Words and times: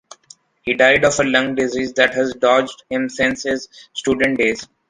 He 0.63 0.73
died 0.73 1.03
of 1.05 1.19
a 1.19 1.23
lung 1.23 1.53
disease 1.53 1.93
that 1.93 2.15
had 2.15 2.39
dogged 2.39 2.85
him 2.89 3.07
since 3.07 3.43
his 3.43 3.69
student 3.93 4.39
days. 4.39 4.67